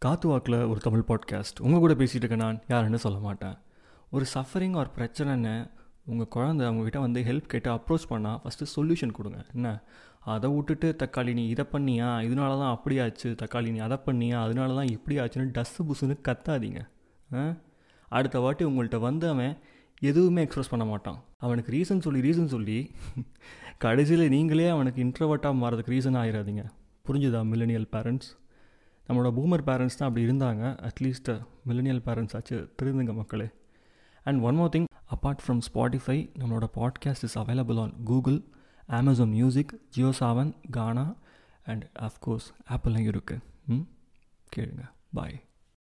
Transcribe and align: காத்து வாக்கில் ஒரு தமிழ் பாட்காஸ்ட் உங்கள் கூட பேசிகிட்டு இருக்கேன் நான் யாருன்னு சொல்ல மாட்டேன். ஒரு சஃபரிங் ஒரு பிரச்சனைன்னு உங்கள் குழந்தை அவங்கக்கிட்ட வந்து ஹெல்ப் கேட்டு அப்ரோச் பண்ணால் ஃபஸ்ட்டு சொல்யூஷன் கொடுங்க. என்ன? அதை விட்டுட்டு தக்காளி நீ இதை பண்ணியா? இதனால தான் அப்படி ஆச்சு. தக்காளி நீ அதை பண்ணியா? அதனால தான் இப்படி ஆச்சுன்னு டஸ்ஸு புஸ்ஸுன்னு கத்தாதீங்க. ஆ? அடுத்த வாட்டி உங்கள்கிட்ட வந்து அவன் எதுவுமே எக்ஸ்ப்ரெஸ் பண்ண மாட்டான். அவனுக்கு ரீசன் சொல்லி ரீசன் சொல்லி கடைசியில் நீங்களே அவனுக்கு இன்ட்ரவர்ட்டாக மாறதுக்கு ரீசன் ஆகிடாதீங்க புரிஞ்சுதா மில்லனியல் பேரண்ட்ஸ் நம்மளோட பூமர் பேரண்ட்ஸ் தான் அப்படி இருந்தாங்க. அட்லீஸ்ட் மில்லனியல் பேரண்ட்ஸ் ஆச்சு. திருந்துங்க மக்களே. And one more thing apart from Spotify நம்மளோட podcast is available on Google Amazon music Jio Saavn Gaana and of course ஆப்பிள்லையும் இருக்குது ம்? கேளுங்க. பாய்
காத்து 0.00 0.28
வாக்கில் 0.28 0.64
ஒரு 0.64 0.80
தமிழ் 0.80 1.04
பாட்காஸ்ட் 1.08 1.60
உங்கள் 1.60 1.78
கூட 1.78 1.94
பேசிகிட்டு 1.94 2.14
இருக்கேன் 2.14 2.38
நான் 2.38 2.60
யாருன்னு 2.68 2.98
சொல்ல 2.98 3.18
மாட்டேன். 3.18 3.54
ஒரு 4.10 4.24
சஃபரிங் 4.34 4.76
ஒரு 4.76 4.88
பிரச்சனைன்னு 4.96 5.70
உங்கள் 6.04 6.28
குழந்தை 6.28 6.66
அவங்கக்கிட்ட 6.66 6.98
வந்து 6.98 7.22
ஹெல்ப் 7.22 7.46
கேட்டு 7.46 7.74
அப்ரோச் 7.74 8.10
பண்ணால் 8.10 8.40
ஃபஸ்ட்டு 8.44 8.66
சொல்யூஷன் 8.76 9.10
கொடுங்க. 9.10 9.44
என்ன? 9.54 9.82
அதை 10.20 10.50
விட்டுட்டு 10.50 10.96
தக்காளி 10.98 11.32
நீ 11.32 11.48
இதை 11.48 11.64
பண்ணியா? 11.72 12.28
இதனால 12.28 12.58
தான் 12.58 12.70
அப்படி 12.70 12.98
ஆச்சு. 12.98 13.34
தக்காளி 13.42 13.70
நீ 13.70 13.78
அதை 13.78 13.98
பண்ணியா? 14.06 14.42
அதனால 14.42 14.74
தான் 14.74 14.88
இப்படி 14.88 15.18
ஆச்சுன்னு 15.18 15.54
டஸ்ஸு 15.58 15.90
புஸ்ஸுன்னு 15.90 16.18
கத்தாதீங்க. 16.28 16.88
ஆ? 17.34 17.56
அடுத்த 18.08 18.40
வாட்டி 18.40 18.64
உங்கள்கிட்ட 18.64 18.98
வந்து 18.98 19.28
அவன் 19.28 19.58
எதுவுமே 20.00 20.44
எக்ஸ்ப்ரெஸ் 20.44 20.70
பண்ண 20.70 20.84
மாட்டான். 20.84 21.22
அவனுக்கு 21.38 21.72
ரீசன் 21.72 22.00
சொல்லி 22.00 22.30
ரீசன் 22.30 22.46
சொல்லி 22.46 22.90
கடைசியில் 23.78 24.28
நீங்களே 24.28 24.68
அவனுக்கு 24.68 25.04
இன்ட்ரவர்ட்டாக 25.04 25.54
மாறதுக்கு 25.62 25.90
ரீசன் 25.90 26.20
ஆகிடாதீங்க 26.22 26.64
புரிஞ்சுதா 27.06 27.44
மில்லனியல் 27.52 27.86
பேரண்ட்ஸ் 27.92 28.38
நம்மளோட 29.10 29.32
பூமர் 29.38 29.66
பேரண்ட்ஸ் 29.66 29.98
தான் 29.98 30.08
அப்படி 30.08 30.26
இருந்தாங்க. 30.26 30.64
அட்லீஸ்ட் 30.80 31.42
மில்லனியல் 31.66 32.02
பேரண்ட்ஸ் 32.06 32.34
ஆச்சு. 32.34 32.74
திருந்துங்க 32.82 33.14
மக்களே. 33.14 33.48
And 34.24 34.42
one 34.42 34.54
more 34.54 34.68
thing 34.68 34.84
apart 35.10 35.38
from 35.46 35.60
Spotify 35.72 36.30
நம்மளோட 36.38 36.64
podcast 36.74 37.22
is 37.22 37.38
available 37.38 37.80
on 37.80 38.02
Google 38.04 38.44
Amazon 38.86 39.28
music 39.28 39.80
Jio 39.90 40.12
Saavn 40.20 40.54
Gaana 40.70 41.16
and 41.64 41.84
of course 41.98 42.48
ஆப்பிள்லையும் 42.68 43.20
இருக்குது 43.20 43.38
ம்? 43.66 43.80
கேளுங்க. 44.56 44.90
பாய் 45.12 45.44